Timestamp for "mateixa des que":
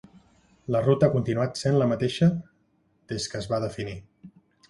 1.91-3.39